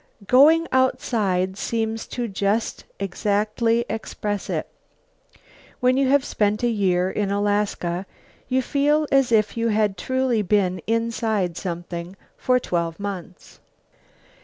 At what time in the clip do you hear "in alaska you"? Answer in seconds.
7.11-8.63